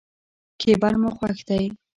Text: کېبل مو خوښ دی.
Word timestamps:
کېبل 0.61 0.93
مو 1.01 1.09
خوښ 1.17 1.37
دی. 1.49 1.65